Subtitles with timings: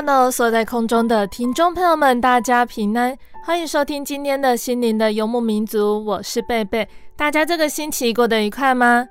[0.00, 6.88] Hello，所在空中的听众朋友们，大家平安，欢迎收听今天的心灵的游牧民族，我是贝贝。
[7.16, 9.08] 大家这个星期过得愉快吗？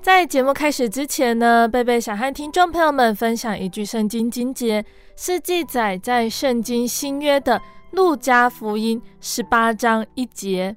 [0.00, 4.84] 在节目开始之前呢，贝贝想和听众朋友们分享一句圣经经节，
[5.16, 7.60] 是记载在圣经新约的
[7.90, 10.76] 路加福音十八章一节。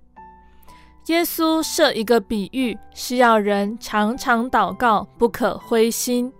[1.05, 6.33] 耶稣设一个比喻，是要人常常祷告，不可灰心。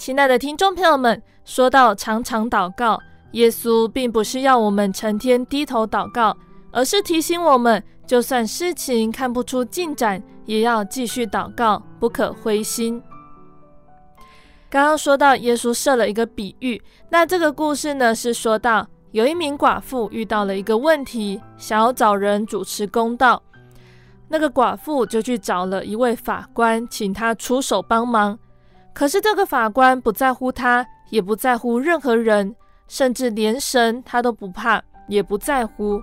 [0.00, 2.98] 亲爱的听众朋友们，说到常常祷告，
[3.32, 6.34] 耶稣并不是要我们成天低头祷告，
[6.70, 13.02] 而是提醒我们，就算事情看不出进展，也要继续祷告，不可灰心。
[14.70, 16.80] 刚刚说到耶稣设了一个比喻，
[17.10, 23.42] 那这个故事呢，是说到有一名寡妇遇到了一个问题，想要找人主持公道，
[24.28, 28.38] 那个寡妇就去找了一位法官，请他出手帮忙。
[28.92, 32.54] 可是这个法官不在乎他，也不在乎任何人，
[32.88, 36.00] 甚至连神他都不怕，也不在乎。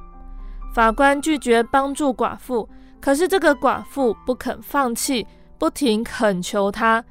[0.74, 2.68] 法官拒绝帮助寡妇，
[3.02, 5.26] 可是这个寡妇不肯放弃，
[5.58, 7.04] 不停恳求他。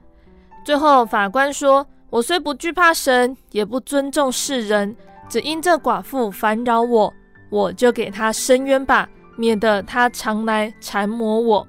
[0.64, 4.94] 最后法官说：“我虽不惧怕神，也不尊重世人，
[5.28, 7.12] 只因这寡妇烦扰我，
[7.50, 11.66] 我就给她伸冤吧，免得她常来缠磨我。”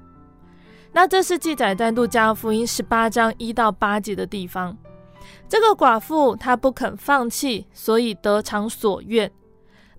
[0.98, 4.76] 那这是记载在路加福音十八章一到八节的地方。
[5.48, 9.30] 这个寡妇她不肯放弃，所以得偿所愿。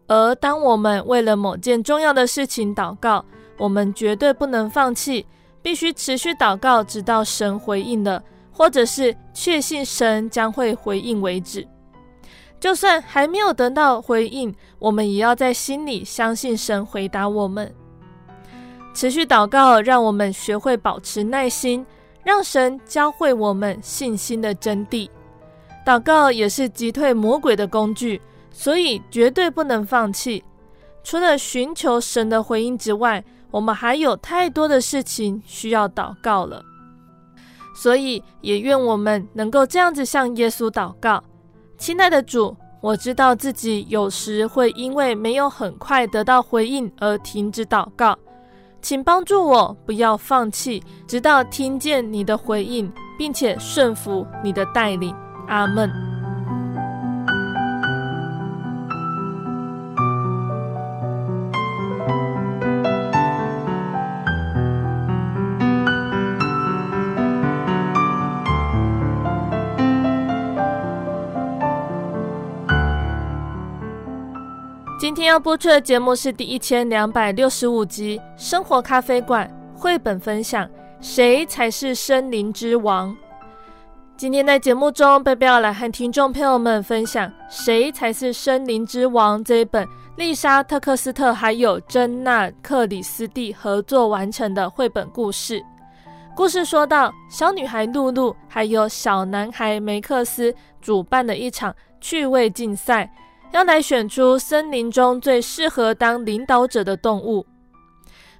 [0.08, 3.24] 而当我们为了某件重要的事情祷告，
[3.58, 5.26] 我们绝对不能放弃，
[5.62, 8.22] 必须持续祷告，直到神回应了，
[8.52, 11.66] 或者是确信神将会回应为止。
[12.60, 17.74] 就算还没有得到回应，我们也要在心里相信神回答我们。
[19.00, 21.86] 持续祷告，让我们学会保持耐心，
[22.22, 25.10] 让神教会我们信心的真谛。
[25.86, 28.22] 祷告也是击退魔鬼的工具，
[28.52, 30.44] 所以绝对不能放弃。
[31.02, 36.62] 除了寻求神的回应之外，我们还有太多的事情需要祷告了。
[37.74, 41.24] 所以也愿我们能够这样子向耶稣祷告：
[41.78, 48.20] 亲爱的主，我知道自己有时会因为没有很快得到回应而停止祷告。
[48.82, 55.16] 请帮助我，不要放弃，直到听见你的回应，并且顺服你的带领。
[55.48, 56.19] 阿门。
[75.10, 79.52] 今天要播出的节目是第一千两百六十五集《生活咖啡馆》
[79.82, 80.70] 绘本分享：
[81.02, 83.18] 谁才是森林之王？
[84.16, 95.66] 今天在节目中，贝贝要来和听众朋友们分享《谁才是森林之王》这一本丽莎·特克斯特还有珍娜·克里斯蒂合作完成的绘本故事。
[96.36, 103.12] 故事说到，小女孩露露还有小男孩梅克斯主办的一场趣味竞赛。
[103.52, 107.46] 要来选出森林中最适合当领导者的动物。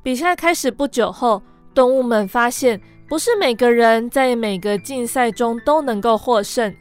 [0.04, 1.42] 比赛开始不久后，
[1.74, 6.74] 动物们发现不是每个人在每个竞赛中都能够获胜，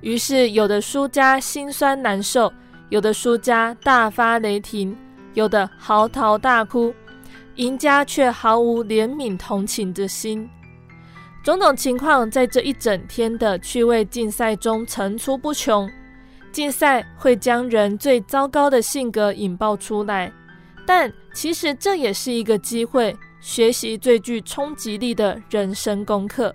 [0.00, 2.52] 于是有的输家心酸难受，
[2.88, 4.96] 有的输家大发雷霆，
[5.34, 6.92] 有的嚎啕大哭，
[7.56, 10.48] 赢家却毫无怜悯同情之心。
[11.44, 15.88] 种种情况在这一整天的趣味竞赛中层出不穷。
[16.58, 20.32] 竞赛会将人最糟糕的性格引爆出来，
[20.84, 26.52] 但其实这也是一个机会，学习最具冲击力的人生功课。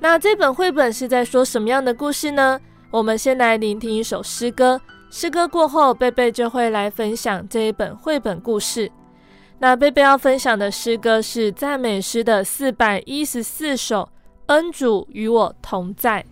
[0.00, 2.58] 那这本绘本是在说什么样的故事呢？
[2.90, 4.80] 我们先来聆听一首诗歌。
[5.12, 8.90] 诗歌过后，贝贝就会来分享这一本绘本故事。
[9.60, 14.02] 那贝贝要分享的诗歌是赞美诗的四百一十四首，
[14.46, 16.26] 《恩主与我同在》。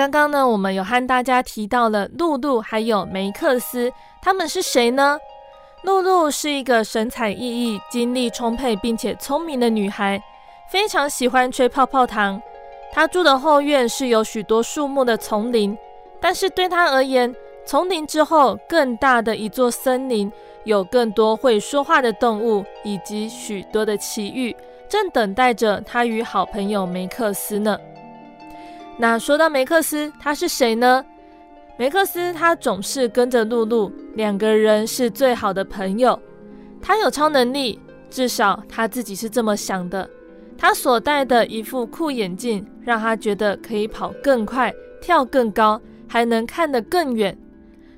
[0.00, 3.92] 刚刚呢，我们有和大家提到了露露还有梅克斯，
[4.22, 5.18] 他们是谁呢？
[5.82, 10.18] 露露是一个神采奕奕、精力充沛并且聪明的女孩，
[10.70, 12.40] 非常喜欢吹泡泡糖。
[12.90, 15.76] 她住的后院是有许多树木的丛林，
[16.18, 20.32] 但是对她而言，丛林之后更大的一座森林，
[20.64, 24.56] 有更多会说话的动物以及许多的奇遇，
[24.88, 27.78] 正等待着她与好朋友梅克斯呢。
[29.00, 31.02] 那说到梅克斯，他是谁呢？
[31.78, 36.20] 梅克斯他总是跟着露露，两个人是最好的朋友。
[36.82, 37.80] 他有超能力，
[38.10, 40.06] 至少他自己是这么想的。
[40.58, 47.34] 他所戴的一副酷眼镜，让他觉得可以跑更快、跳更高，还能看得更远。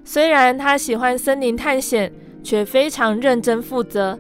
[0.04, 2.12] 虽然他喜欢森林探险，
[2.44, 4.16] 却非常认真负责。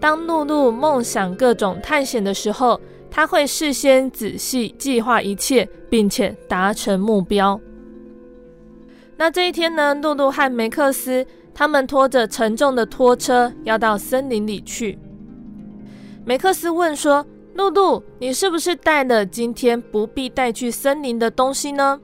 [0.00, 7.60] 当露露梦想各种探险的时候，他会事先仔细计划一切，并且达成目标。
[9.16, 14.98] 那这一天呢，露露和梅克斯他们拖着沉重的拖车要到森林里去。
[16.24, 22.00] 梅克斯问说：露露，你是不是带了今天不必带去森林的东西呢？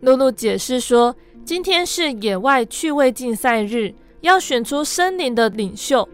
[0.00, 6.08] 露露解释说，今天是野外趣味竞赛日，要选出森林的领袖，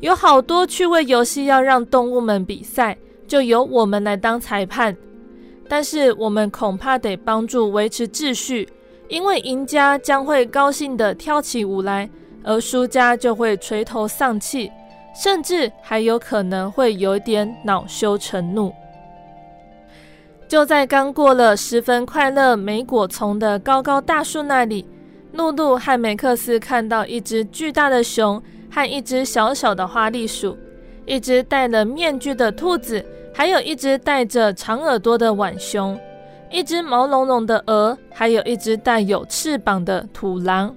[0.00, 2.96] 有好多趣味游戏要让动物们比赛，
[3.32, 4.94] 就由我们来当裁判。
[5.66, 8.68] 但是我们恐怕得帮助维持秩序，
[9.08, 12.10] 因为赢家将会高兴地跳起舞来，
[12.42, 14.70] 而输家就会垂头丧气。
[15.14, 18.70] 甚至还有可能会有点恼羞成怒。
[20.46, 24.86] 就在刚过了十分快乐莓果丛的高高大树那里，
[25.32, 30.56] 露露和梅克斯看到一只巨大的熊和一只小小的花栗鼠，
[31.06, 35.98] 一只戴了面具的兔子，还有一只戴着长耳朵的浣熊，
[36.50, 40.74] 一只毛茸茸的鹅，还有一只带有翅膀的土狼。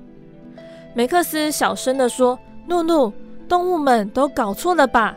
[0.93, 3.11] 梅克斯小声地说：“露露。”
[3.47, 5.15] 动物们都搞错了吧？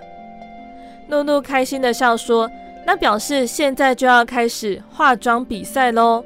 [1.08, 2.46] 露露开心地笑说
[2.84, 6.22] ：“那表示现在就要开始化妆比赛喽。”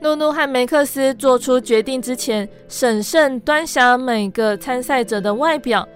[0.00, 5.86] 露露和梅克斯做出决定之前，审慎端详每个参赛者的外表。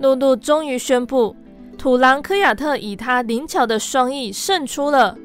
[0.00, 1.34] 露露终于宣布：
[1.82, 5.18] 土狼科亚特以他灵巧的双翼胜出了。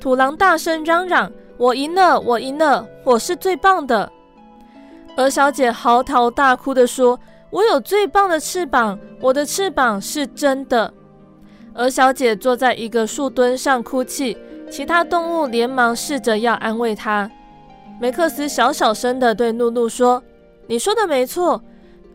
[0.00, 2.18] 土狼大声嚷嚷：“我赢了！
[2.18, 2.88] 我赢了！
[3.04, 4.10] 我是最棒的！”
[5.18, 7.20] 鹅小姐嚎啕大哭地说。
[7.50, 10.90] 我有最棒的翅膀，我的翅膀是真的。
[11.74, 14.34] 鹅小姐坐在一个树墩上哭泣，
[14.70, 17.30] 其他动物连忙试着要安慰她。
[18.00, 20.22] 梅克斯小小声地对露露说
[20.66, 21.62] ：“你说的没错，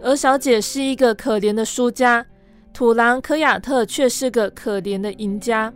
[0.02, 2.26] 鹅小姐是一个可怜的输家，
[2.78, 5.74] 土狼科亚特却是个可怜的赢家。”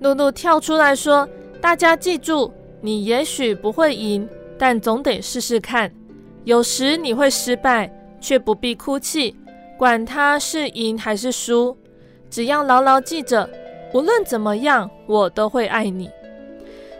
[0.00, 1.28] 露露跳出来说
[1.60, 4.26] ：“大家记住，你也许不会赢，
[4.58, 5.92] 但总得试试看。
[6.44, 9.34] 有时你会失败。”却不必哭泣，
[9.78, 11.74] 管他是赢还是输，
[12.28, 13.48] 只要牢牢记着，
[13.94, 16.10] 无论怎么样，我都会爱你。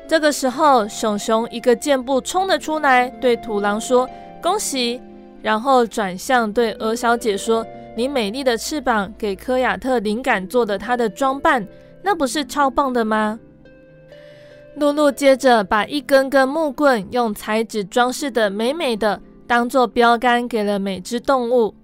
[0.08, 4.08] 这个时候，熊熊一个箭步冲了出来，对土狼说
[4.40, 4.98] ：“恭喜！”
[5.42, 7.66] 然后转向对鹅小姐说
[7.96, 11.66] ：“你美丽的翅膀给科亚特灵感做的他的装扮，
[12.02, 13.38] 那不是超棒的吗？”
[14.76, 19.20] 露露接着把一根根木棍用彩纸装饰的美美的。
[19.46, 21.74] 当做标杆给了每只动物。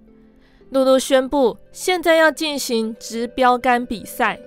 [0.70, 4.38] 露露宣布，现在要进行掷标杆比赛。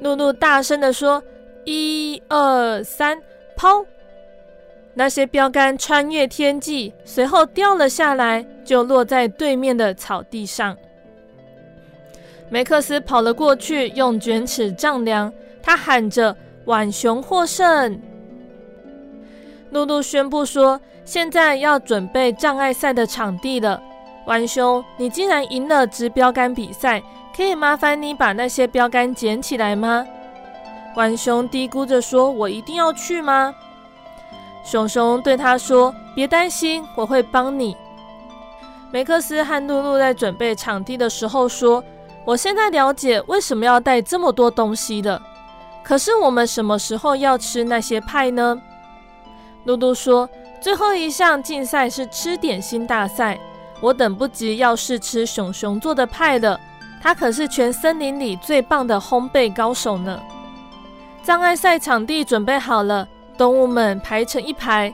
[0.00, 1.22] 露露大声地说
[1.66, 3.20] ：“一二三，
[3.54, 3.84] 抛！”
[4.98, 10.74] 那些标杆穿越天际，随后掉了下来，就落在对面的草地上。
[12.48, 15.30] 梅克斯跑了过去，用卷尺丈量，
[15.62, 16.34] 他喊着
[16.64, 18.00] ：“浣熊获胜！”
[19.68, 23.78] 露露宣布说：“现在要准备障碍赛的场地了。
[24.24, 27.02] 浣熊，你既然赢了掷标杆比赛，
[27.36, 30.06] 可以麻烦你把那些标杆捡起来吗？”
[30.96, 33.54] 浣熊嘀咕着说：“我一定要去吗？”
[34.66, 37.76] 熊熊对他说：“别担心，我会帮你。”
[38.90, 41.82] 梅克斯和露露在准备场地的时候说
[42.26, 45.22] ：“我现在了解为什么要带这么多东西了。
[45.84, 48.60] 可是我们什么时候要吃那些派呢？”
[49.66, 50.28] 露露说
[50.60, 53.38] ：“最后一项竞赛是吃点心大赛，
[53.80, 56.58] 我等不及要试吃熊熊做的派了。
[57.00, 60.20] 他可是全森林里最棒的烘焙高手呢。”
[61.22, 63.06] 障碍赛场地准备好了，
[63.36, 64.92] 动物们排成一排。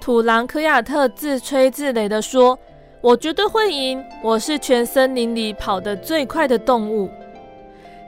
[0.00, 2.58] 土狼科亚特自吹自擂地说
[3.00, 7.08] ：“我绝对会赢，我是全森林里跑得最快的动物。”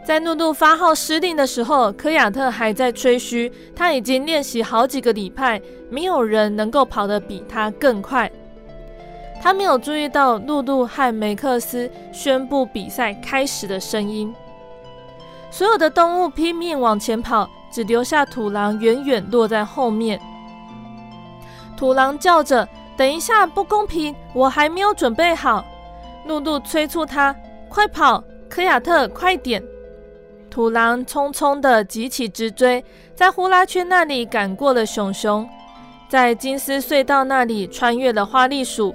[0.06, 5.60] 在露露发号施令的时候，科亚特还在吹嘘，他已经练习好几个礼拜，
[5.90, 8.30] 没有人能够跑得比他更快。
[9.42, 14.32] 他没有注意到露露和梅克斯宣布比赛开始的声音。
[15.50, 20.20] 所有的动物拼命往前跑，只留下土狼远远落在后面。
[21.76, 25.64] 土狼叫着：“等一下，不公平，我还没有准备好。”
[26.26, 27.36] 露露催促他
[27.68, 29.62] ：“快跑，科亚特，快点！”
[30.50, 32.82] 土狼匆匆地急起直追，
[33.14, 35.46] 在呼啦圈那里赶过了熊熊，
[36.08, 38.94] 在金丝隧道那里穿越了花栗鼠，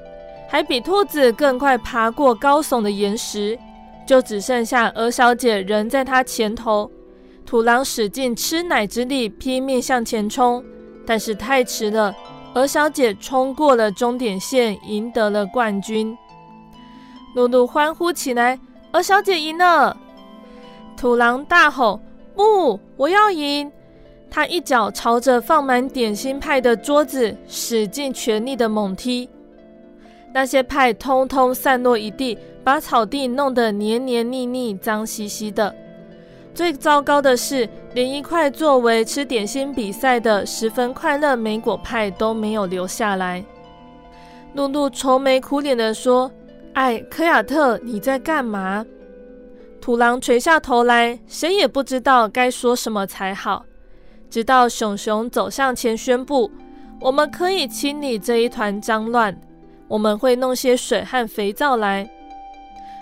[0.49, 3.59] 还比兔子更快爬过高耸的岩石，
[4.07, 6.89] 就只剩下鹅小姐仍在它前头。
[7.45, 10.63] 土狼使尽吃奶之力，拼命向前冲，
[11.05, 12.15] 但是太迟了。
[12.53, 16.17] 鹅小姐冲过了终点线，赢得了冠军。
[17.33, 18.59] 露露欢呼起来
[18.91, 19.95] ：“鹅小姐赢了！”
[20.97, 21.99] 土狼大吼
[22.35, 23.71] ：“不，我要赢！”
[24.29, 29.29] 他一脚朝着放满点心派的桌子使尽全力的猛踢，
[30.33, 35.73] 那些派通通散落一地，把草地弄得黏黏腻腻、脏兮兮的。
[36.53, 43.43] 最糟糕的是，连一块作为吃点心比赛的十分快乐莓果派都没有留下来。
[44.53, 46.29] 露露愁眉苦脸地说
[46.75, 48.85] ：“哎，柯亚特，你在干嘛？”
[49.79, 53.65] 土狼垂下头来，谁也不知道该说什么才好。
[54.29, 56.51] 直到熊熊走向前宣布
[56.99, 59.35] ：“我们可以清理这一团脏乱，
[59.87, 62.09] 我们会弄些水和肥皂来。”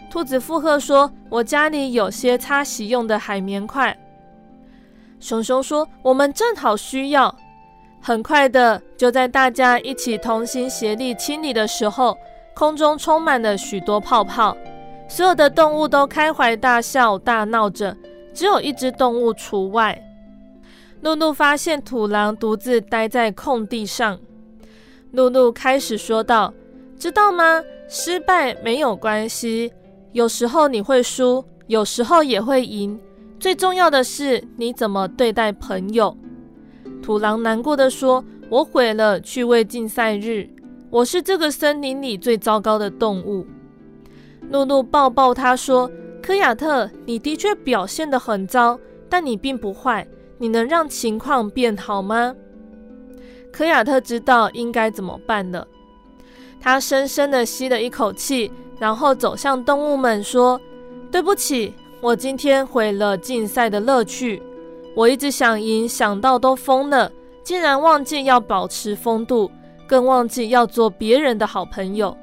[0.09, 3.95] 兔子附和说：“我家里有些擦洗用的海绵块。”
[5.19, 7.33] 熊熊说：“我们正好需要。”
[8.01, 12.17] 很快的，就在大家一起同心协力清理的时候，
[12.55, 14.55] 空中充满了许多泡泡，
[15.07, 17.95] 所有的动物都开怀大笑、大闹着，
[18.33, 20.01] 只有一只动物除外。
[21.01, 24.17] 露露发现土狼独自待在空地上，
[25.11, 26.53] 露露开始说道
[26.97, 27.61] ：“知道吗？
[27.87, 29.71] 失败没有关系。”
[30.11, 32.99] 有时候你会输，有时候也会赢。
[33.39, 36.15] 最重要的是你怎么对待朋友。
[37.01, 40.49] 土狼难过的说：“我毁了趣味竞赛日，
[40.89, 43.45] 我是这个森林里最糟糕的动物。”
[44.49, 45.89] 露露抱抱他说
[46.21, 50.07] ：“科亚特，你的确表现得很糟，但你并不坏。
[50.37, 52.35] 你能让情况变好吗？”
[53.53, 55.67] 科亚特知道应该怎么办了，
[56.59, 58.51] 他深深地吸了一口气。
[58.79, 60.57] 然后走向动物们说
[61.11, 64.41] ：“对不起，我今天毁了竞赛的乐趣。
[64.95, 67.11] 我一直想赢，想到都疯了，
[67.43, 69.51] 竟然忘记要保持风度，
[69.85, 72.15] 更忘记要做别人的好朋友。”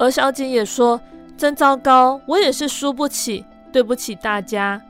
[0.00, 0.98] 鹅小姐也说
[1.36, 4.80] ：“真糟糕，我也是输不起，对不起大家。”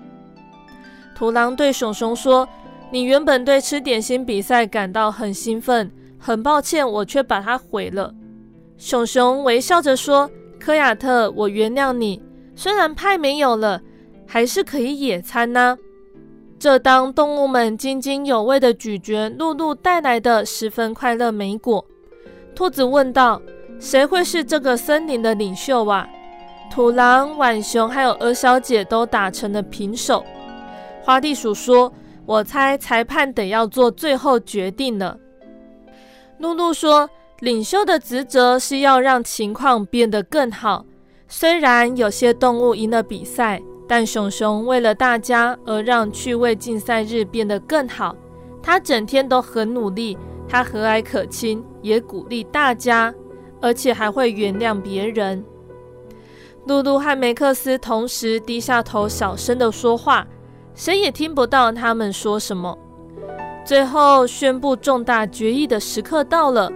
[1.19, 2.49] 土狼对熊熊说
[2.93, 8.15] ：“你原本对吃点心比赛感到很兴奋，很抱歉，我却把它毁了。”
[8.77, 10.31] 熊熊微笑着说。
[10.61, 12.23] 柯亚特，我原谅你。
[12.57, 13.83] 虽然派没有了，
[14.27, 15.77] 还是可以野餐呢。
[16.59, 21.85] 这当动物们津津有味地咀嚼露露带来的十分快乐莓果，
[22.55, 23.43] 兔子问道
[23.79, 26.09] ：“谁会是这个森林的领袖啊？”
[26.73, 30.25] 土狼、浣熊还有鹅小姐都打成了平手。
[31.03, 31.93] 花栗鼠说
[32.25, 35.19] ：“我猜裁判得要做最后决定了。”
[36.41, 37.11] 露露说。
[37.41, 40.85] 领袖的职责是要让情况变得更好。
[41.29, 48.15] 虽然有些动物赢了比赛，但熊熊为了大家而让趣味竞赛日变得更好。
[48.63, 50.17] 他整天都很努力，
[50.49, 53.13] 他和蔼可亲，也鼓励大家，
[53.61, 55.45] 而且还会原谅别人。
[56.67, 60.27] 露露和梅克斯同时低下头，小声地说话，
[60.75, 62.79] 谁也听不到他们说什么。
[63.67, 66.73] 最后宣布重大决议的时刻到了。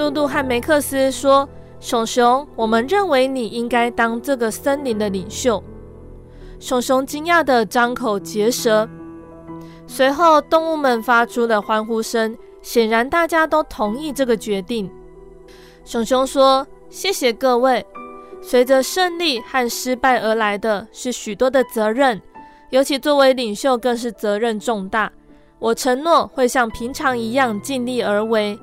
[0.00, 1.46] 露露和梅克斯说
[1.78, 5.62] ：“熊熊，我们认为你应该当这个森林的领袖。”
[6.58, 8.88] 熊熊惊讶地张口结舌。
[9.86, 14.90] 随后，动物们发出了欢呼声，显然大家都同意这个决定。
[15.84, 17.84] 熊熊说：“谢谢各位。
[18.40, 22.18] 随着胜利和失败而来的是许多的责任，
[22.70, 25.12] 尤其作为领袖更是责任重大。
[25.58, 28.58] 我承诺会像平常一样尽力而为。”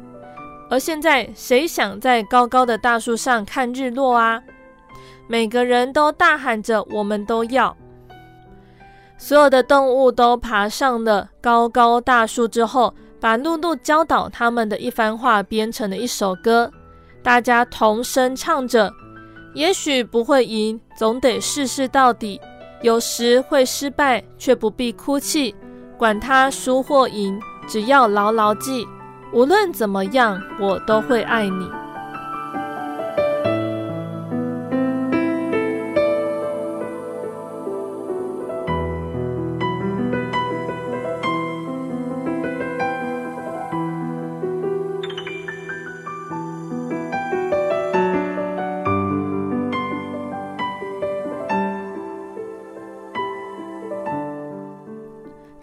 [0.70, 4.42] 而现在，谁想在高高的大树上看日落啊？
[5.28, 7.76] 每个人都大喊着：“我们都要！”
[9.18, 16.70] 所有的动物都爬上了高高大树之后，把露露教导他们的一番话编成了一首歌。
[17.24, 18.92] 大家同声唱着
[19.56, 22.40] ：“也许不会赢，总得试试到底。
[22.82, 25.56] 有时会失败，却不必哭泣。
[25.98, 28.86] 管他输或赢，只要牢牢记。”
[29.34, 31.70] 无论怎么样，我都会爱你。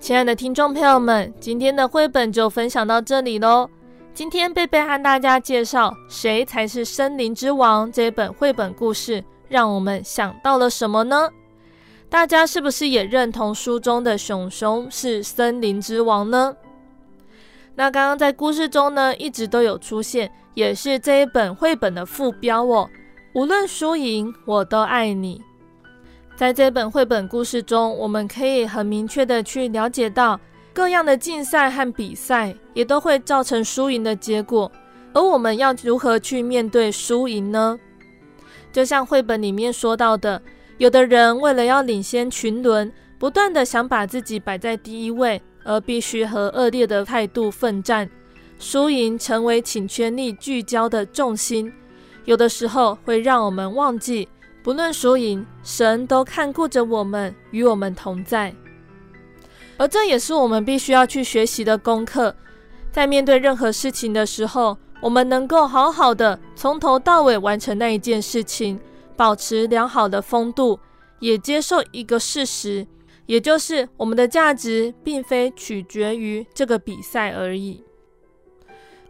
[0.05, 3.67] 亲爱的听众朋友们，今天的绘本就分享到这里喽。
[4.13, 11.31] 今天贝贝和大家介绍《谁才是森林之王》这本绘本故事，让我们想到了什么呢？
[12.11, 16.55] 大家是不是也认同书中的熊熊是森林之王呢？
[17.75, 22.91] 那刚刚在故事中呢，一直都有出现，也是这一本绘本的副标哦。
[23.33, 25.41] 无论输赢，我都爱你。
[26.37, 30.39] 在这本绘本故事中，我们可以很明确的去了解到，
[30.73, 34.71] 各样的竞赛和比赛也都会造成输赢的结果，
[35.13, 37.79] 而我们要如何去面对输赢呢？
[38.73, 40.43] 就像绘本里面说到的，
[40.79, 48.11] 有的人为了要领先群伦，不断的想把自己摆在第一位，而必须和恶劣的态度奋战，
[48.59, 51.73] 输赢成为请全力聚焦的重心，
[52.25, 54.29] 有的时候会让我们忘记。
[54.65, 58.51] 不论输赢，神都看顾着我们，与我们同在。
[59.77, 62.35] 而这也是我们必须要去学习的功课。
[62.91, 68.81] 在面对任何事情的时候，我们能够好好的从头到尾完成那一件事情，
[69.15, 70.81] 保持良好的风度，
[71.19, 72.87] 也接受一个事实，
[73.27, 77.85] 也就是我们的价值并非取决于这个比赛而已。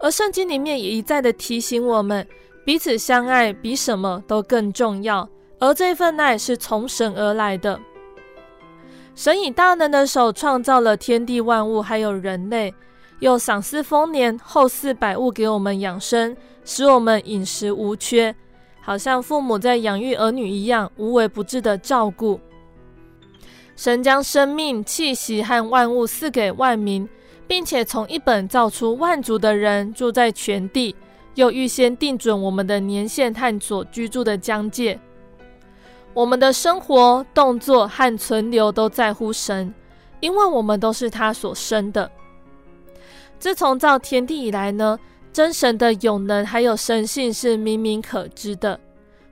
[0.00, 2.26] 而圣经里面也一再的提醒我们，
[2.64, 5.28] 彼此相爱比什么都更重要。
[5.58, 7.80] 而这份爱是从神而来的。
[9.14, 12.74] 神以大能的手创造了天地万物，还有人类，
[13.20, 18.34] 又赏赐丰年，厚赐百物给我们养生，使我们饮食无缺，
[18.80, 22.40] 好像父母在养育儿女一样，无微不至的照顾。
[23.76, 27.08] 神将生命、气息和万物赐给万民，
[27.46, 30.94] 并且从一本造出万族的人住在全地，
[31.36, 34.98] 又预先定准我们的年限和所居住的疆界。
[36.14, 39.74] 我们的生活、动作和存留都在乎神，
[40.20, 42.08] 因为我们都是他所生的。
[43.40, 44.96] 自从造天地以来呢，
[45.32, 48.78] 真神的永能还有神性是明明可知的。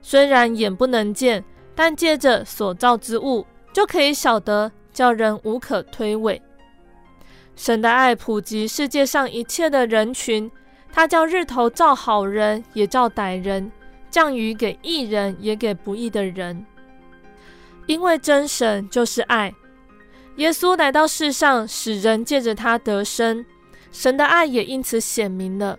[0.01, 1.41] 虽然眼不能见，
[1.73, 6.39] 但借着所造之物就可以晓得，叫人无可推诿。
[7.55, 10.51] 神的爱普及世界上一切的人群，
[10.91, 13.71] 他叫日头照好人，也照歹人；
[14.11, 16.65] 降雨给义人，也给不义的人。
[17.85, 19.53] 因为真神就是爱，
[20.37, 23.45] 耶稣来到世上，使人借着他得生，
[23.91, 25.77] 神的爱也因此显明了。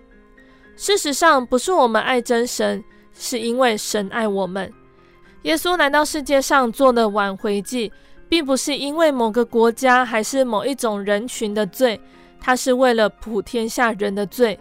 [0.76, 2.82] 事实上，不是我们爱真神，
[3.14, 4.72] 是因为神爱我们。
[5.42, 7.92] 耶稣来到世界上做了挽回祭，
[8.28, 12.00] 并不是因为某个国家还是某一种人群的罪，
[12.40, 14.58] 他是为了普天下人的罪。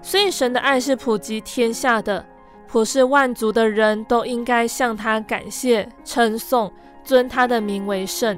[0.00, 2.24] 所以，神的爱是普及天下的。
[2.72, 6.72] 普世万族的人都应该向他感谢、称颂、
[7.04, 8.36] 尊他的名为圣。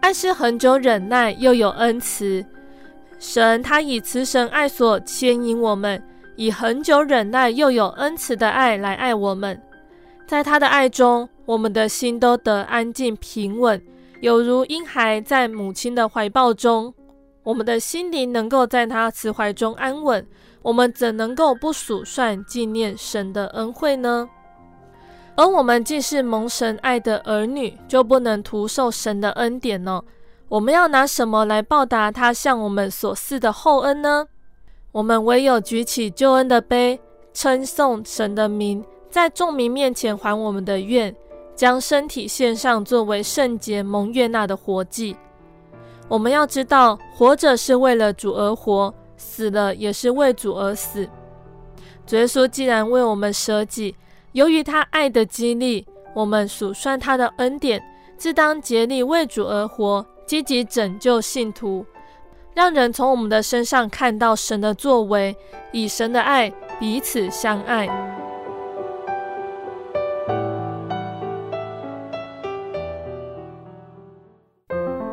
[0.00, 2.46] 爱是恒久忍耐，又有恩慈。
[3.18, 6.00] 神他以慈神爱所牵引我们，
[6.36, 9.60] 以恒久忍耐又有恩慈的爱来爱我们。
[10.24, 13.82] 在他的爱中，我们的心都得安静平稳，
[14.20, 16.94] 有如婴孩在母亲的怀抱中。
[17.42, 20.24] 我们的心灵能够在他慈怀中安稳。
[20.62, 24.28] 我们怎能够不数算纪念神的恩惠呢？
[25.36, 30.02] 而我们既是蒙神爱的儿女，就不能徒受神的恩典呢？
[30.48, 34.26] 我们要拿什么来报答他向我们所赐的厚恩呢？
[34.90, 36.98] 我们唯有举起救恩的杯，
[37.32, 41.14] 称颂神的名，在众民面前还我们的愿，
[41.54, 45.16] 将身体献上作为圣洁蒙悦纳的活祭。
[46.08, 48.92] 我们要知道，活着是为了主而活。
[49.18, 51.06] 死了也是为主而死。
[52.06, 53.94] 主耶稣既然为我们舍己，
[54.32, 57.82] 由于他爱的激励，我们数算他的恩典，
[58.16, 61.84] 自当竭力为主而活，积极拯救信徒，
[62.54, 65.36] 让人从我们的身上看到神的作为，
[65.72, 66.50] 以神的爱
[66.80, 68.17] 彼此相爱。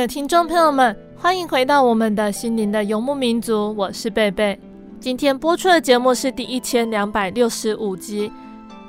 [0.00, 4.58] 的听众朋友们，欢迎回到我们的心灵的游牧民族，我是贝贝。
[4.98, 8.26] 今天播出的节目是第一千两百六十五集《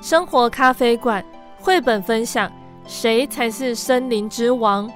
[0.00, 1.22] 生活咖啡馆》
[1.62, 2.50] 绘本分享：
[2.86, 4.90] 谁才是森林之王？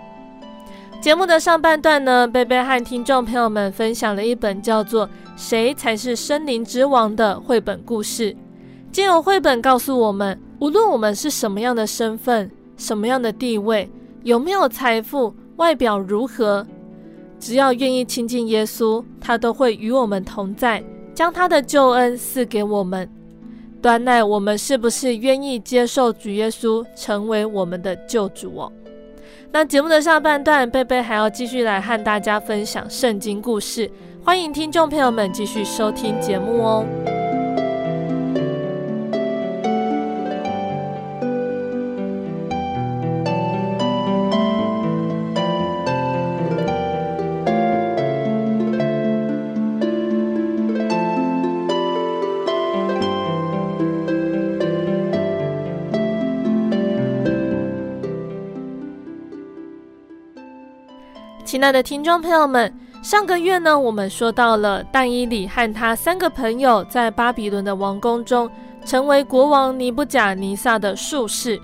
[1.03, 8.35] 节目的上半段呢，贝贝和听众朋友们分享了一本叫做《谁才是森林之王》的绘本故事。
[8.91, 13.91] 借由绘本告诉我们，无论我们是什么样的身份、什么样的地位、
[14.23, 16.67] 有没有财富、外表如何，
[17.39, 20.83] 只要愿意亲近耶稣，他都会与我们同在。
[21.15, 23.09] 将他的救恩赐给我们，
[23.81, 28.71] 端赖我们是不是愿意接受主耶稣成为我们的救主哦。
[29.51, 33.91] 那节目的上半段，贝贝还要继续来和大家分享圣经故事，
[34.23, 37.16] 欢迎听众朋友们继续收听节目哦。
[61.57, 62.71] 亲爱的听众朋友们，
[63.03, 68.47] 上个月呢，我们说到了但以理和他三个朋友在巴比伦的王宫中，
[68.85, 71.59] 成为国王尼布甲尼撒的术士。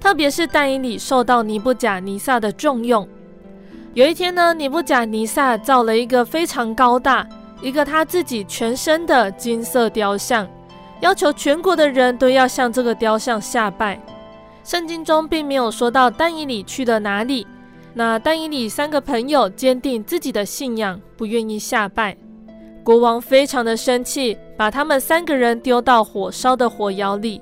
[0.00, 3.08] 特别是但以理受到尼布甲尼撒的重用。
[3.94, 7.26] 有一天呢，尼布甲尼撒造了一个非常高大、
[7.60, 10.46] 一个他自己全身的金色雕像，
[11.00, 14.00] 要求全国的人都要向这个雕像下拜。
[14.62, 17.44] 圣经中并没有说到但以理去了哪里。
[17.96, 22.16] 那但以理三个朋友坚定自己的信仰，不愿意下拜。
[22.82, 27.40] 国王非常的生气，把他们三个人丢到火烧的火窑里。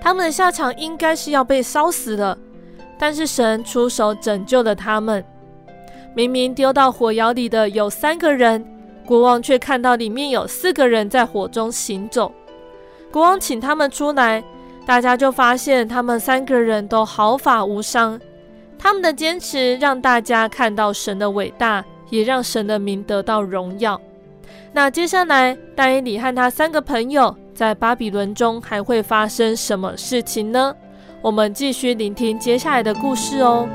[0.00, 2.36] 他们的下场应该是要被烧死了，
[2.98, 5.24] 但是神出手拯救了他们。
[6.16, 8.64] 明明丢到火窑里的有三个人，
[9.06, 12.32] 国王却看到里面有四个人在火中行走。
[13.12, 14.42] 国王请他们出来，
[14.86, 18.18] 大家就发现他们三个人都毫发无伤。
[18.82, 23.98] 他们的坚持让大家看到神的伟大，也让神的名得到荣耀。
[24.72, 30.74] 那接下来，戴伊里和他三个朋友在巴比伦中还会发生什么事情呢？
[31.20, 33.68] 我们继续聆听接下来的故事哦。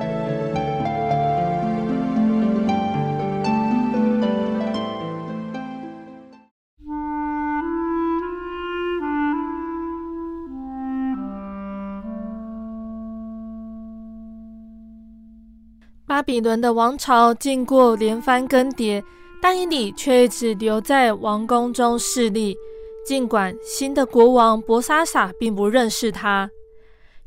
[16.17, 19.03] 巴比伦的王朝经过连番更迭，
[19.39, 22.58] 但伊里却一直留在王宫中侍立。
[23.06, 26.49] 尽管新的国王博沙撒并不认识他。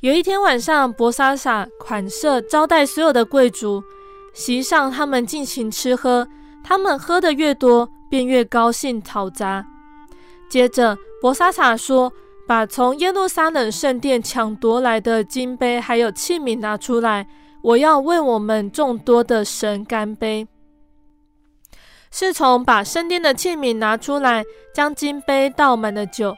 [0.01, 3.81] 有一天晚上，博沙撒款设招待所有的贵族，
[4.35, 6.27] 席上他们尽情吃喝。
[6.65, 9.65] 他们喝得越多，便越高兴嘈杂。
[10.49, 12.13] 接着，博沙撒说
[12.45, 17.29] ：“把从耶路撒冷圣殿抢夺来的金杯还有器皿拿出来。”
[17.63, 20.49] 我要为我们众多的神干杯。
[22.11, 24.45] 侍从把身边的器皿拿出来，
[24.75, 26.35] 将金杯倒满了酒，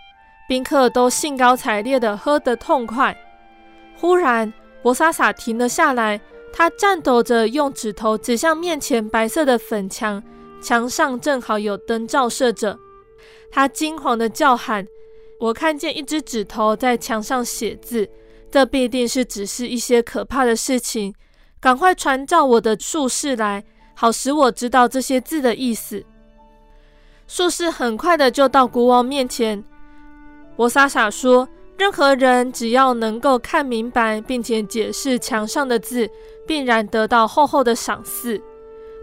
[0.49, 3.17] 宾客都兴高采烈地喝得痛快。
[3.97, 6.21] 忽然，博萨萨停了下来，
[6.53, 10.23] 他颤抖着用指头指向面前白色的粉墙，
[10.63, 12.79] 墙上正好有灯照射着。
[13.51, 14.87] 他惊慌地叫喊
[15.41, 18.11] ：“我看见一只指头在墙上写字。”
[18.53, 21.15] 这必定是只是一些可怕的事情，
[21.59, 26.05] 赶快传召我的术士来，好使我知道这些字的意思。
[27.27, 29.65] 术士很快的就到国王面前。
[30.55, 36.07] 伯沙撒说：“任何人只要能够看明白，并且解释墙上的字，
[36.47, 38.39] 必然得到厚厚的赏赐。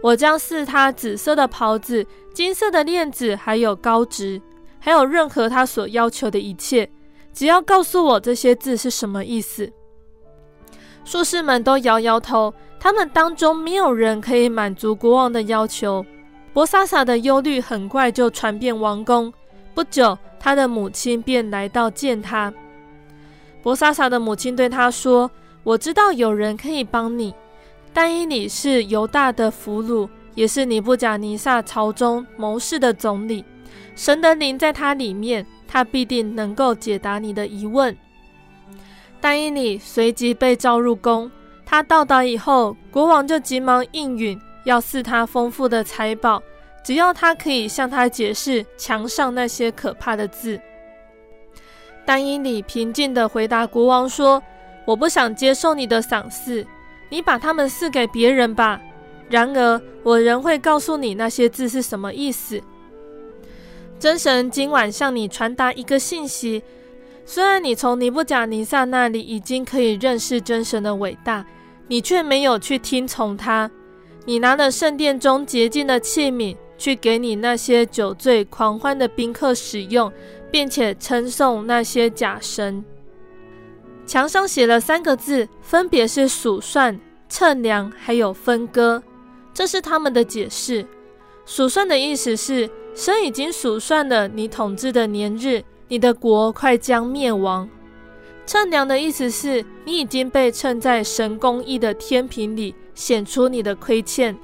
[0.00, 4.40] 我将赐他紫色的袍子、金色的链子，还有高职，
[4.78, 6.88] 还有任何他所要求的一切。”
[7.32, 9.70] 只要告诉我这些字是什么意思。
[11.04, 16.04] 术士们都摇摇头，他们当中没有人可以满足国王的要求。
[16.52, 19.32] 伯沙撒的忧虑很快就传遍王宫。
[19.74, 22.52] 不久，他的母亲便来到见他。
[23.62, 25.30] 伯沙撒的母亲对他说
[25.62, 27.34] ：“我知道有人可以帮你。
[27.92, 33.44] 但因你是犹大的俘虏，也是尼布甲尼撒朝中谋士的总理。
[33.94, 37.96] 神的灵在他里面。”他必定能够解答你的疑问。
[39.20, 41.30] 但伊里随即被召入宫。
[41.64, 46.42] 他到达以后，国王就急忙应允，要赐他丰富的财宝，
[46.82, 50.60] 只要他可以向他解释墙上那些可怕的字。
[52.04, 54.42] 但伊里平静地回答国王说
[54.84, 56.66] ：“我不想接受你的赏赐，
[57.08, 58.80] 你把它们赐给别人吧。
[59.28, 62.60] 然而，我仍会告诉你那些字是什么意思。
[64.00, 66.60] 真神今晚向你传达一个信息。
[67.24, 71.46] 虽然你从尼布甲尼撒那里已经可以认识真神的伟大，
[71.86, 73.70] 你却没有去听从他。
[74.24, 80.12] 你拿了圣殿中洁净的器皿去给你那些酒醉狂欢的宾客使用。”
[80.52, 82.84] 并且称颂那些假神。
[84.04, 89.00] 墙上写了三个字，分别是数算、称量，还有分割。
[89.54, 90.84] 这是他们的解释。
[91.46, 97.68] 数算的意思是，神已经数算了你统治的年日，你的国快将灭亡。
[98.46, 104.36] 称量的意思是，你已经被称在神公义的天平里，显出你的亏欠。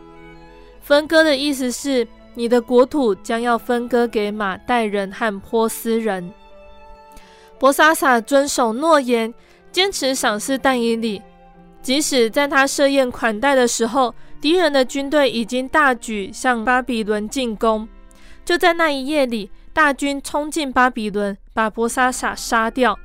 [0.80, 6.32] 分割的意思是，你的国土将要分割给马代人和波斯人。
[7.58, 9.34] 伯沙撒遵守诺言，
[9.72, 11.20] 坚持赏赐但以理，
[11.82, 17.88] 即使在他设宴款待的时候，敌人的军队已经大举向巴比伦进攻。
[18.46, 22.96] 就在那一夜里，大军冲进巴比伦，把伯沙撒杀掉。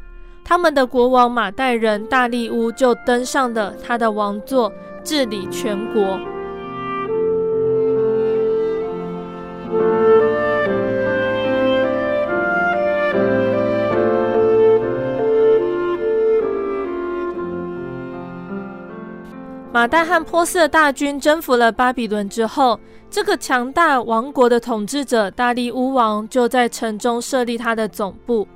[0.44, 4.72] 他们的国王马代人大利乌就登上了他的王座，
[5.04, 6.20] 治理全国。
[19.74, 22.80] 马代和波斯的大军征服了巴比伦之后，
[23.12, 28.48] 这个强大王国的统治者大利乌王就在城中设立他的总部。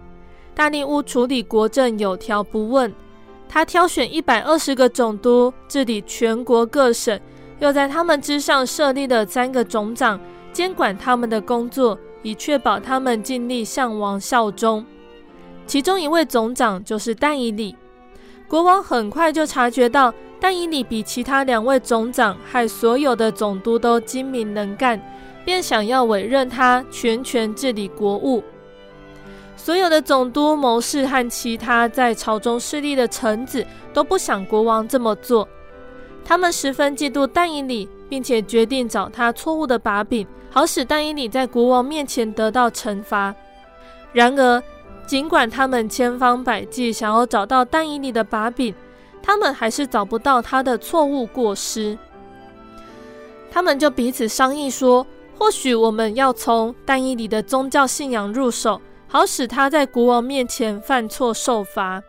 [0.56, 2.94] 大利乌处理国政有条不紊，
[3.50, 7.20] 他挑选一百二十个总督治理全国各省，
[7.60, 10.18] 又在他们之上设立了三个总长，
[10.54, 14.86] 监管他们的工作，以确保他们尽力向王效忠。
[15.68, 17.76] 其中一位总长就是但以理。
[18.48, 20.14] 国王很快就察觉到。
[20.38, 25.02] 但以理比其他两位总长和所有的总督都精明能干，
[25.44, 28.44] 便想要委任他全权治理国务。
[29.56, 35.48] 所有的总督、谋士和其他在朝中势力的臣子都不想国王这么做，
[36.24, 43.34] 他们十分嫉妒但以理，并且决定找他错误的把柄，好使但以理在国王面前得到惩罚。
[44.12, 44.62] 然而，
[45.08, 48.74] 尽管他们千方百计想要找到但以理的把柄，
[49.22, 51.98] 他们还是找不到他的错误过失，
[53.52, 55.06] 他们就彼此商议说
[55.38, 62.02] ：“或许我们要从但以理的宗教信仰入手，好使他在国王面前犯错受罚。”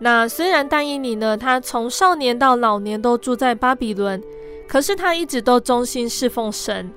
[0.00, 4.22] 那虽然但以理呢，他从少年到老年都住在巴比伦，
[4.68, 6.88] 可是他一直都忠心侍奉神。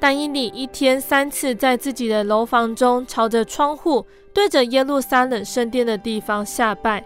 [0.00, 7.04] 但以理一天三次在自己的楼房中，朝着窗户对着耶路撒冷圣殿的地方下拜。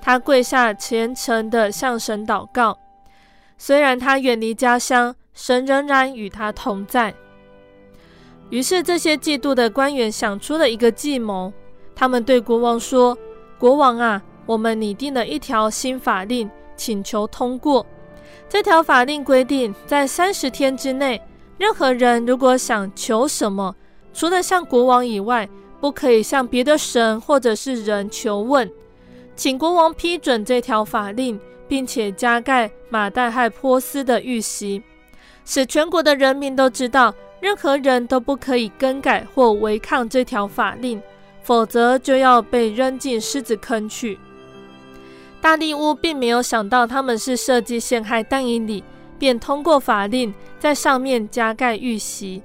[0.00, 2.78] 他跪下，虔诚地向神祷告。
[3.58, 7.14] 虽然他远离家乡，神仍然与他同在。
[8.50, 11.52] 于是，这些嫉妒的官员想出了一个计谋。
[11.94, 13.16] 他们对国王说
[13.58, 17.84] ：“国王啊，我们拟定了一条新法令，请求通过。
[18.48, 21.20] 这条法令规定，在三十天之内，
[21.58, 23.74] 任何人如果想求什么，
[24.12, 25.48] 除了向国王以外，
[25.86, 28.68] 不可以向别的神或者是人求问。”
[29.36, 34.82] 请国王批准这条法令，并且加盖马代亥波斯的玉玺，
[35.44, 41.00] 使全国的人民都知道，任何人都不可以更改或违抗这条法令，
[41.40, 44.18] 否则就要被扔进狮子坑去。
[45.40, 48.82] 大利乌并没有想到他们是设计陷害但以理，
[49.20, 52.42] 便通过法令，在上面加盖玉玺。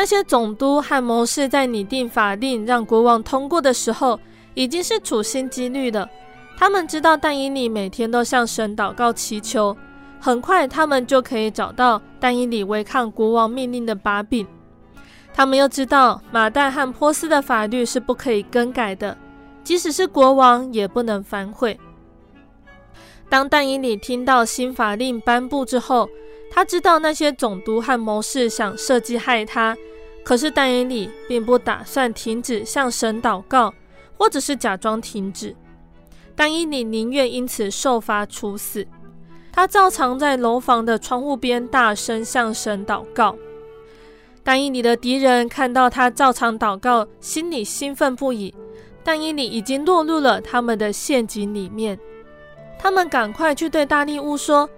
[0.00, 4.18] 那些总督和谋士在拟定法令让国王通过的时候，
[4.54, 6.08] 已经是处心积虑的。
[6.56, 9.76] 他们知道但以理每天都向神祷告祈求，
[10.18, 14.46] 很快他们就可以找到但以理违抗国王命令的把柄。
[15.34, 19.14] 他们又知道马代和波斯的法律是不可以更改的，
[19.62, 21.78] 即使是国王也不能反悔。
[23.28, 26.08] 当但以理听到新法令颁布之后，
[26.50, 29.76] 他知道那些总督和谋士想设计害他，
[30.24, 33.72] 可是但以理并不打算停止向神祷告。
[34.18, 35.56] 或者是假装停止，
[36.36, 38.86] 但以理宁愿因此受罚处死。
[39.50, 43.34] 他照常在楼房的窗户边大声向神祷告。
[44.42, 48.54] 但以理的敌人看到他照常祷告，心里兴奋不已。
[49.02, 51.98] 但以理已经落入了他们的陷阱里面。
[52.78, 54.68] 他们赶快去对大利乌说：“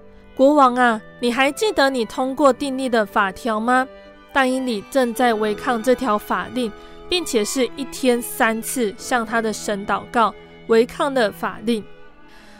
[0.43, 3.86] 国王啊，你还记得你通过订立的法条吗？
[4.32, 6.72] 但因里正在违抗这条法令，
[7.09, 10.34] 并且是一天三次向他的神祷告，
[10.66, 11.84] 违抗的法令。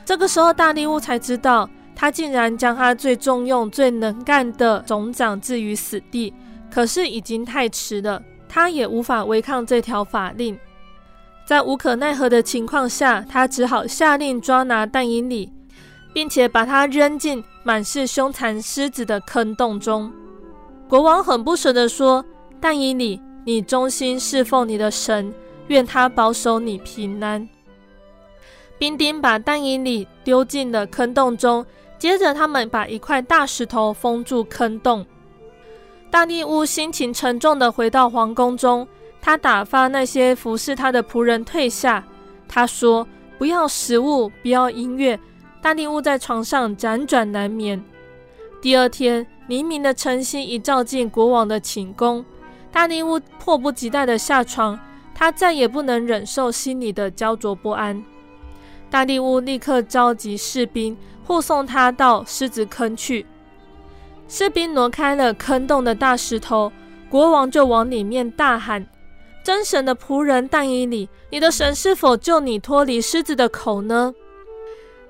[0.05, 6.33] 这个时候，大利乌才知道，他竟然将他最重用、最能干的总长置于死地。
[6.73, 10.57] 可是已经太迟了，他也无法违抗这条法令。
[11.45, 15.53] 在无可奈何的情况下，他只好下令抓拿但因里，
[16.13, 20.13] 并且把他扔进满是凶残狮子的坑洞中。
[20.89, 22.25] 国王很不舍地说
[22.61, 25.33] ：“但以理，你忠心侍奉你的神，
[25.69, 27.49] 愿他保守你平安。”
[28.79, 31.65] 兵丁把但以理丢进了坑洞中，
[31.99, 35.07] 接着他们把一块大石头封住坑洞。
[36.11, 38.87] 大利乌心情沉重地回到皇宫中，
[39.21, 42.05] 他打发那些服侍他的仆人退下。
[42.49, 43.07] 他说
[43.39, 45.19] ：“不要食物，不要音乐。”
[45.63, 47.81] 大利乌在床上辗转难眠。
[48.61, 52.25] 第二天，黎明的晨曦一照进国王的寝宫，
[52.73, 54.77] 大利乌迫不及待地下床，
[55.15, 58.03] 他再也不能忍受心里的焦灼不安。
[58.91, 63.25] 大利乌立刻召集士兵护送他到狮子坑去。
[64.27, 66.73] 士兵挪开了坑洞的大石头，
[67.09, 68.85] 国王就往里面大喊
[69.45, 74.13] ：“真神的仆人但以理，你的神是否救你脱离狮子的口呢？”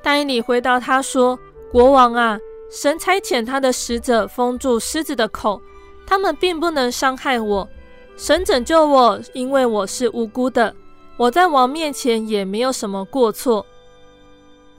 [0.02, 1.38] 但以理回答他说
[1.70, 2.38] ：“国王啊，
[2.70, 5.60] 神差遣他的使者封住狮子的口，
[6.06, 7.68] 他们并不能伤害我。
[8.16, 10.74] 神拯救我，因为我是无辜的，
[11.16, 13.64] 我在王面前也没有什么过错。”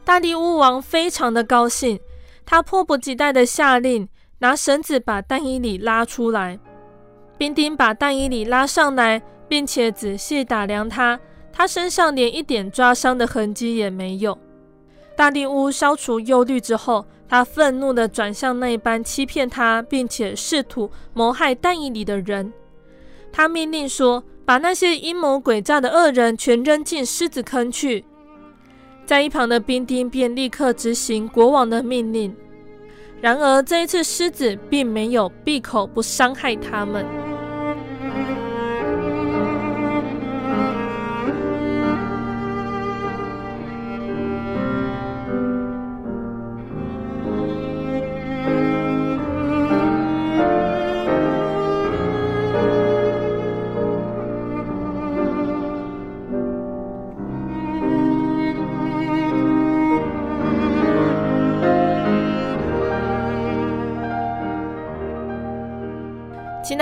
[0.06, 2.00] 大力乌王非常的高兴，
[2.46, 4.08] 他迫不及待的下令。
[4.40, 6.60] 拿绳子把但以理拉出来，
[7.38, 11.18] 兵丁把但以理拉上来，并且仔细打量他，
[11.54, 14.38] 他身上连一点抓伤的痕迹也没有。
[15.16, 22.52] 大利乌消除忧虑之后，他愤怒地转向那般欺骗他，并且试图谋害但以里的人。
[23.32, 28.06] 他命令说：“把那些阴谋诡诈的恶人全扔进狮子坑去。”
[29.06, 32.36] 在一旁的兵丁便立刻执行国王的命令。
[33.22, 37.06] 然而，这一次狮子并没有闭口不伤害他们。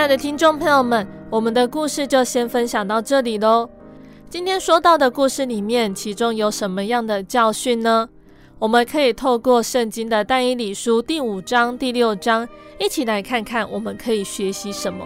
[0.02, 3.70] 爱的听众朋友们，我们的故事就先分享到这里喽。
[4.32, 8.10] 今天说到的故事里面，其中有什么样的教训呢？
[8.58, 12.50] 我们可以透过圣经的但以理书第五章、第六章，
[12.80, 15.06] 一起来看看我们可以学习什么。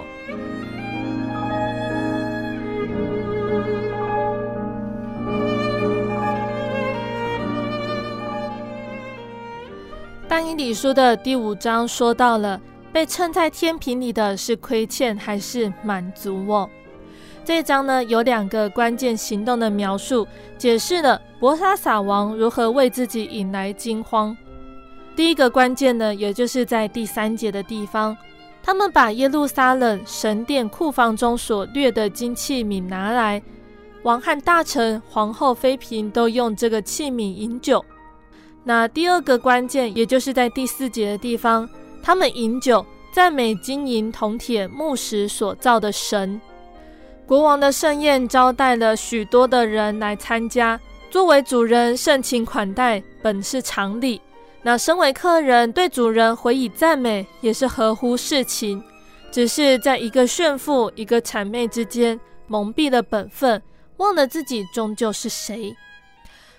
[10.30, 12.62] 但以理书的第五章说到了。
[12.96, 16.70] 被称在天平里的是亏欠还是满足哦？
[17.44, 20.26] 这一章呢，有两个关键行动的描述，
[20.58, 24.36] 解释了伯沙撒王如何为自己引来惊慌。
[25.14, 28.16] 第一个关键呢，也就是在第三节的地方，
[28.64, 33.44] 他们把耶路撒冷神殿库房中所掠的金器皿拿来，
[34.04, 37.84] 王和大臣、皇后、妃嫔都用这个器皿饮酒。
[38.64, 41.70] 那第二个关键，也就是在第四节的地方。
[42.06, 46.40] 他们饮酒，赞美金银铜铁木石所造的神。
[47.26, 50.80] 国王的盛宴招待了许多的人来参加，
[51.10, 54.22] 作为主人盛情款待本是常理。
[54.62, 58.84] 那身为客人对主人回以赞美，也是合乎事情。
[59.32, 63.60] 只是在一个炫富、一个谄媚之间，蒙蔽了本分，
[63.98, 65.76] 忘了自己终究是谁。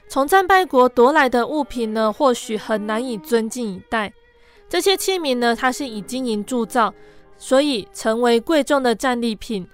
[0.08, 4.12] 从战败国夺来的物品呢，或许很难以尊敬以待。
[4.68, 6.92] 这些器皿呢，它是以金银铸造，
[7.38, 9.66] 所以成为贵重的战利品。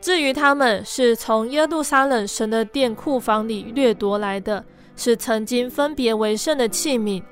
[0.00, 4.64] 至于他们是从耶路撒冷神的殿库房里掠夺来的，
[4.96, 7.22] 是曾经分别为圣的器皿，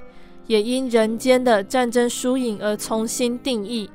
[0.47, 3.91] 也因人间的战争输赢而重新定义。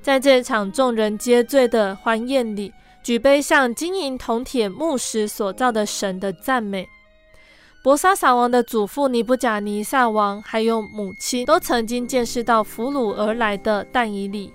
[0.00, 6.88] 在这场众人皆醉的欢宴里，举杯向金银铜铁木石所造的神的赞美。
[7.80, 14.52] 博沙撒王的祖父尼布甲尼撒王，还有母亲，都曾经见识到俘虏而来的但以理。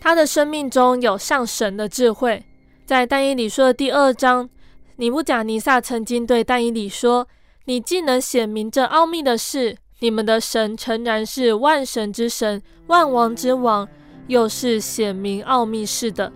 [0.00, 2.44] 他的生命中有上神的智慧。
[2.84, 4.50] 在但以理书的第二章，
[4.96, 7.28] 尼布甲尼撒曾经对但以理说
[7.66, 13.88] ：“你既能显明这奥秘的事，你们的神诚然是万神之神，万王之王，
[14.26, 16.32] 又是显明奥秘事的。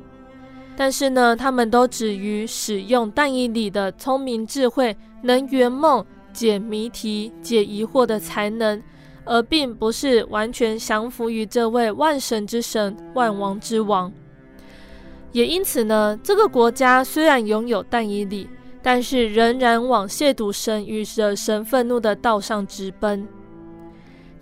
[0.77, 8.83] 但是呢，他们都止于使用但以理的聪明智慧，能圆梦、解谜题、解疑惑的才能，
[9.24, 14.12] 而并不是完全降服于这位万神之神、万王之王。
[15.33, 18.49] 也因此呢，这个国家虽然拥有但以理，
[18.83, 23.27] 但是仍然往亵渎神与惹神愤怒的道上直奔。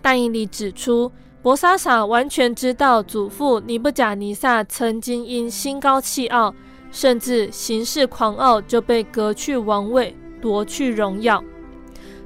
[0.03, 1.11] 但以理指出，
[1.45, 6.55] 伯沙撒完全知道祖父尼布甲尼撒曾经因心高气傲，
[6.91, 11.45] 甚至行事狂傲，就被革去王位，夺去荣耀。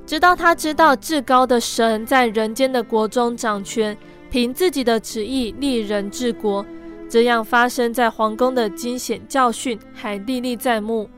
[0.06, 3.98] 直到他知道至高的神在人间的国中掌权，
[4.30, 6.64] 凭自己的旨意立人治国，
[7.08, 11.10] 这样发生在皇宫的惊险教训还历历在目。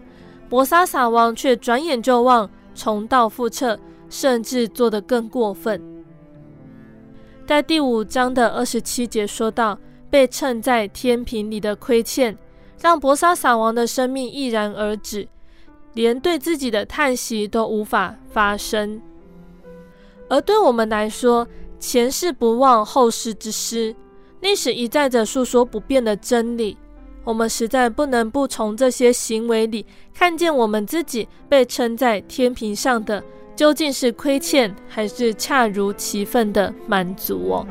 [0.49, 3.79] 伯沙撒王却转眼就忘，重蹈覆辙，
[4.09, 5.79] 甚至做得更过分。
[7.51, 9.77] 在第五章的二十七节说到，
[10.09, 12.39] 被称在天平里的亏欠，
[12.81, 15.27] 让伯沙撒王的生命毅然而止，
[15.95, 19.03] 连对自己的叹息都无法发声。
[20.29, 21.45] 而对我们来说，
[21.81, 23.97] 前事不忘，后事之师，
[24.39, 26.79] 历史一再的述说不变的真理，
[27.25, 29.85] 我们实在不能不从这些行为里
[30.15, 33.21] 看见我们自己被称在天平上的。
[33.61, 37.67] 究竟是亏欠，还是恰如其分的满足哦？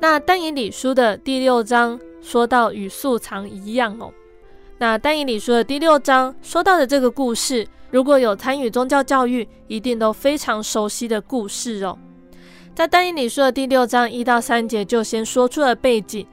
[0.00, 2.00] 那单以理书的第六章。
[2.24, 4.10] 说到与素常一样哦，
[4.78, 11.98] 那但以理书的第六章说到的这个故事，如果有参与宗教教育，一定都非常熟悉的故事哦。
[12.74, 16.26] 在但以理书的第六章一到三节就先说出了背景：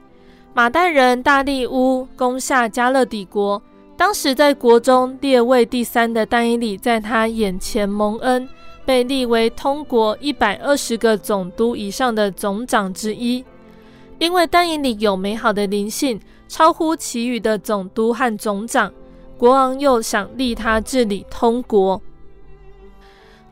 [0.54, 3.62] 马代人大利乌攻下迦勒底国，
[3.94, 8.48] 当时在国中列位第三的但以理，在他眼前蒙恩，
[8.86, 13.44] 被立为通国一百二十个总督以上的总长之一。
[14.22, 18.94] 因为丹以里有美好的灵性，超乎其余的总督和总长，
[19.36, 22.00] 国王又想立他治理通国。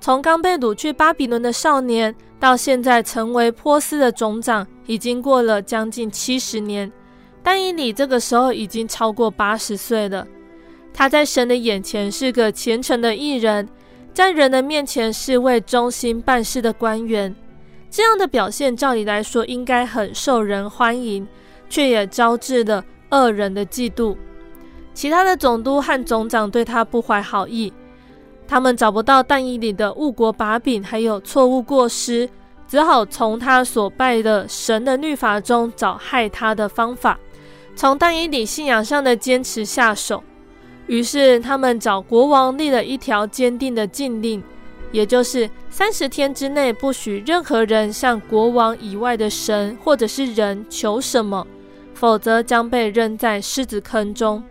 [0.01, 6.91] 从刚被掳去巴比伦的少年，到现在成为波斯的总长，已经过了将近七十年。
[7.43, 10.25] 丹以里这个时候已经超过八十岁了。
[10.95, 13.69] 他在神的眼前是个虔诚的艺人，
[14.15, 17.35] 在人的面前是位忠心办事的官员。
[17.91, 21.27] 这样的表现，照理来说应该很受人欢迎，
[21.69, 24.17] 却也招致了恶人的嫉妒。
[24.95, 27.73] 其他的总督和总长对他不怀好意，
[28.47, 32.29] 他们找不到但以理的误国把柄，还有错误过失，
[32.69, 37.19] 只好从他所拜的神的律法中找害他的方法，
[37.75, 40.23] 从但以理信仰上的坚持下手。
[40.87, 44.41] 于是他们找国王立了一条坚定的禁令。
[44.93, 51.47] 也就是三十天之内不许任何人向国王以外的神或者是人求什么，
[51.95, 54.43] 否则将被扔在狮子坑中。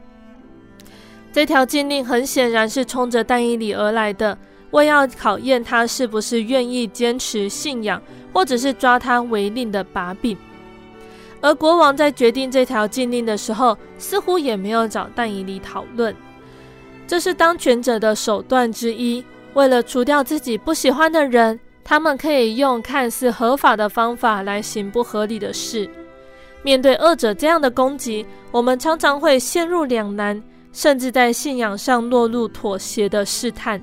[1.32, 4.38] 这条禁令很显然是冲着但以理而来的，
[4.72, 8.02] 为要考验他是不是愿意坚持信仰，
[8.34, 10.38] 或者是抓他违令的把柄。
[11.42, 16.16] 而国王在决定这条禁令的时候，似乎也没有找但以理讨论，
[17.08, 19.24] 这是当权者的手段之一。
[19.54, 25.90] 为了除掉自己不喜欢的人，他们可以用看似合法的方法来行不合理的事。
[26.62, 30.42] 面对恶者这样的攻击，我们常常会陷入两难，
[30.72, 33.82] 甚至在信仰上落入妥协的试探。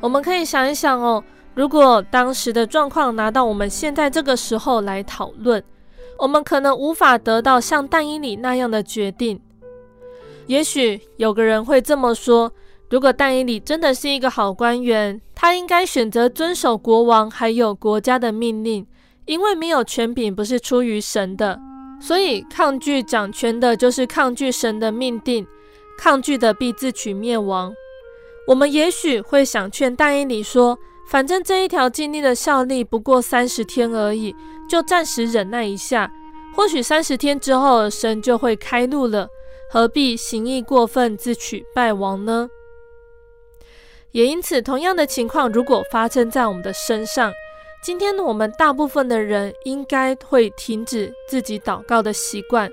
[0.00, 1.22] 我们可以想一想哦，
[1.54, 5.62] 如果当时的状况拿到我们现在这个时候来讨论，
[6.18, 9.38] 我们可能无法得到像但以理那样的决定。
[10.46, 12.50] 也许有个人会这么说。
[12.90, 18.84] 如果但以理真的是一个好官员，他应该选择遵守国王还有国家的命令，
[19.26, 21.56] 因为没有权柄不是出于神的，
[22.00, 25.46] 所以抗拒掌权的就是抗拒神的命定，
[25.96, 27.72] 抗拒的必自取灭亡。
[28.48, 30.76] 我们也许会想劝但以理说，
[31.08, 34.34] 反正这一条禁令的效力不过三十天而已，
[34.68, 36.10] 就暂时忍耐一下，
[36.56, 39.28] 或许三十天之后神就会开路了，
[39.70, 42.48] 何必行义过分自取败亡呢？
[44.12, 47.32] 也因此，同样的情况如果发生在我们的身上，
[47.82, 52.68] 今天我们大部分的人应该会停止自己祷告的习惯。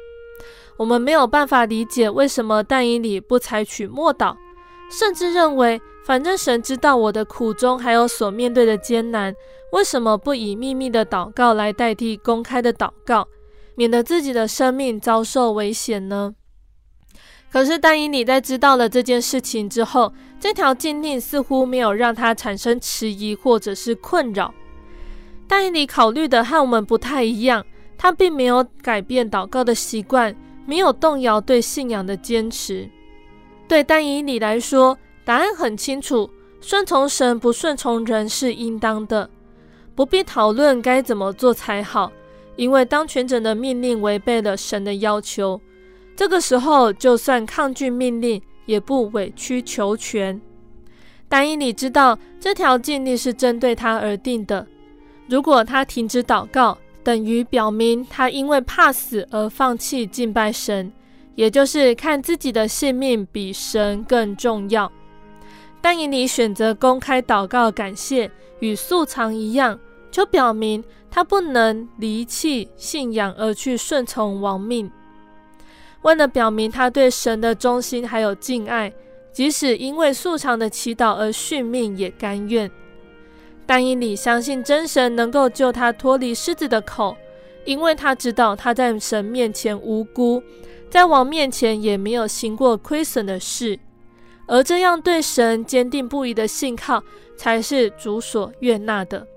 [0.78, 4.36] 我们没有办法理解为什么但以理不采取默祷，
[4.92, 9.36] 甚至认为反正神知道我的苦衷还有所面对的艰难，
[9.72, 13.28] 为什么不以秘密的祷告来代替公开的祷告，
[13.76, 16.34] 免得自己的生命遭受危险呢？
[17.52, 24.54] 可是但以理在知道了这件事情之后，这条禁令似乎没有让他产生迟疑或者是困扰。
[25.48, 27.66] 但以理考虑的和我们不太一样，
[27.98, 30.36] 他并没有改变祷告的习惯。
[30.70, 32.90] 没有动摇对信仰的坚持。
[33.70, 36.30] 对但以理来说，答案很清楚：
[36.60, 39.30] 顺从神，不顺从人是应当的，
[39.96, 42.12] 不必讨论该怎么做才好，
[42.58, 45.62] 因为当权者的命令违背了神的要求。
[46.18, 50.40] 这个时候，就算抗拒命令，也不委曲求全。
[51.28, 54.68] 但以理知道这条禁令是针对他而定的，
[55.28, 60.92] 如果他停止祷告，等于表明他因为怕死而放弃敬拜神，
[61.36, 64.92] 也就是看自己的性命比神更重要。
[65.82, 74.90] 但以你选择公开祷告感谢，与素常一样，就表明他不能离弃信仰而去顺从亡命。
[76.04, 78.94] 为了表明他对神的忠心还有敬爱，
[79.32, 82.70] 即使因为素常的祈祷而殉命，也甘愿。
[83.66, 87.18] 但以理相信真神能够救他脱离狮子的口，
[87.66, 90.42] 因为他知道他在神面前无辜，
[90.90, 93.78] 在王面前也没有行过亏损的事，
[94.46, 97.04] 而这样对神坚定不移的信靠，
[97.36, 99.28] 才是主所悦纳的。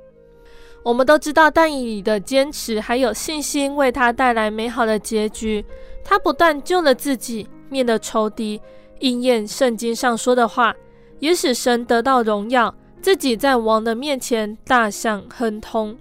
[0.85, 5.65] 我们都知道，但以理的坚持还有信心为他带来美好的结局。
[6.11, 8.61] 他不但救了自己，灭了仇敌，
[8.99, 10.75] 应验圣经上说的话，
[11.21, 12.75] 也使神得到荣耀。
[13.01, 15.97] 自己在王的面前大享亨通，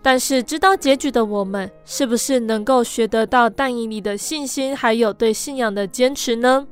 [0.00, 6.66] 但是知道结局的我们，是不是能够学得到但以理的信心，还有对信仰的坚持呢？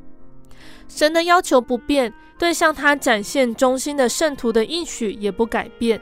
[0.89, 6.01] 神的要求不变，对向他展现忠心的圣徒的应许也不改变，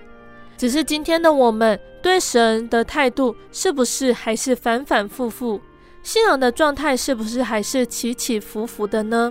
[0.56, 5.60] 只是今天的我们对神的态度，是不是还是反反复复？
[6.08, 9.30] 信仰的状态是不是还是起起伏伏的呢？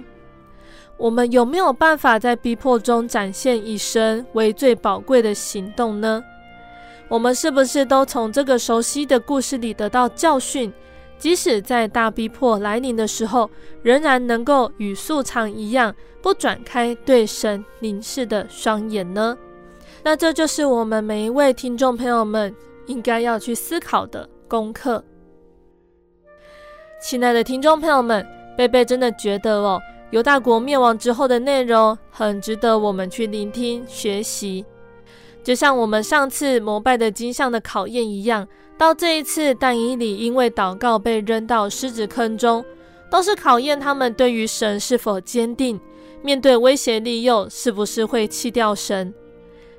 [0.96, 6.24] 我们有没有办法在逼迫中展现以神为最宝贵的行动呢？
[7.08, 10.72] 我们是不是都从这个熟悉的故事里得到教训，
[11.18, 13.50] 即使在大逼迫来临的时候，
[13.82, 19.36] 仍然能够与素常一样，不转开对神凝视的双眼呢？
[20.04, 22.56] 那这就是我们每一位听众朋友们
[22.86, 25.04] 应该要去思考的功课。
[27.00, 28.26] 亲爱的听众朋友们，
[28.58, 29.80] 贝贝真的觉得哦。
[30.10, 34.66] 犹大国灭亡之后的内容很值得我们去聆听学习，
[35.44, 42.66] 就像我们上次膜拜的金像的考验一样，到这一次但以理因为祷告被扔到狮子坑中，
[43.12, 45.80] 都是考验他们对于神是否坚定，
[46.24, 49.14] 面对威胁利诱是不是会弃掉神。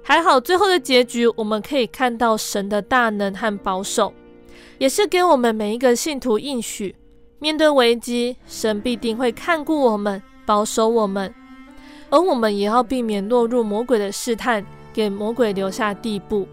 [0.03, 4.12] 还好最后的结局，我们可以看到神的大能和保守，
[4.79, 6.95] 也是给我们每一个信徒应许。
[7.41, 11.32] 面对危机，神必定会看顾我们，保守我们，
[12.11, 16.49] 而我们也要避免落入魔鬼的试探，给魔鬼留下地步。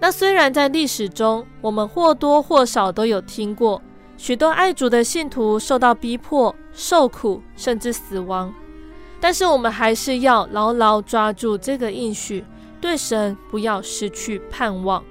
[0.00, 3.80] 那虽然在历史中，我们或多或少都有听过
[4.16, 8.52] 许多爱主的信徒受到逼迫、受苦，甚至死亡，
[9.20, 12.44] 但是我们还是要牢牢抓住这个应许，
[12.80, 15.02] 对神不要失去盼望。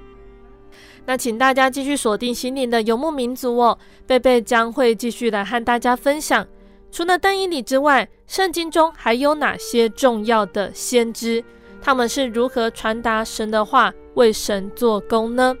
[1.06, 6.44] 那请大家继续锁定心灵的游牧民族哦，贝贝将会继续来和大家分享，
[6.90, 11.44] 除了但以理之外，圣经中还有哪些重要的先知？
[11.80, 15.56] 他们是如何传达神的话，为神做工呢？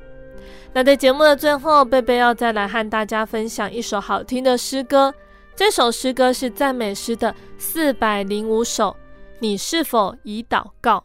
[0.72, 5.14] 那在节目的最后，贝贝要再来和大家分享一首好听的诗歌，
[5.54, 8.96] 这首诗歌是赞美诗的四百零五首。
[9.38, 11.04] 你是否已祷告？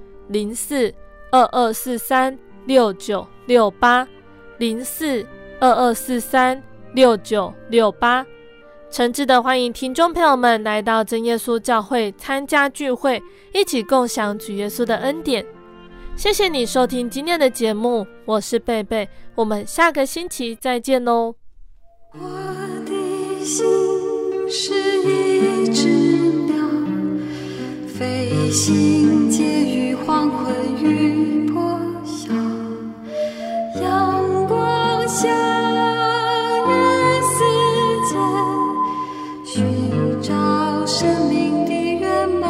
[0.31, 0.93] 零四
[1.29, 4.07] 二二四三六九六八，
[4.59, 5.25] 零四
[5.59, 6.61] 二二四三
[6.93, 8.25] 六九六八，
[8.89, 13.21] 诚挚的欢迎听众朋友们来到真耶稣教会参加聚会，
[13.53, 15.45] 一起共享主耶稣的恩典。
[16.15, 21.35] 谢谢你收听今天的节目，我是贝贝，我们下个星期再见喽。
[22.13, 22.19] 我
[22.85, 23.65] 的心
[24.49, 25.87] 是一只
[26.45, 26.55] 鸟，
[27.85, 29.90] 飞行介于。
[30.31, 32.31] 黄昏与破晓，
[33.81, 35.27] 阳光下
[36.67, 36.71] 与
[37.27, 37.35] 世
[38.07, 38.15] 界
[39.43, 40.31] 寻找
[40.85, 42.47] 生命的原貌。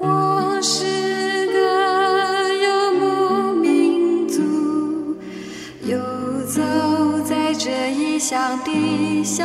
[0.00, 1.58] 我是个
[2.64, 2.66] 游
[2.98, 4.42] 牧民族，
[5.84, 5.96] 游
[6.48, 6.60] 走
[7.24, 9.44] 在这异乡的小